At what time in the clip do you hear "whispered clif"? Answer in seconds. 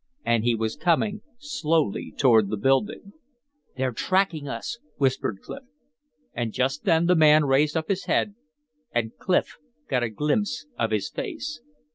4.97-5.61